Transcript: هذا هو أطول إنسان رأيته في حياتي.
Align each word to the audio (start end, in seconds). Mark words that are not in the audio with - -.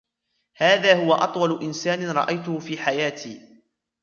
هذا 0.57 1.05
هو 1.05 1.13
أطول 1.13 1.63
إنسان 1.63 2.09
رأيته 2.09 2.59
في 2.59 2.77
حياتي. 2.77 3.61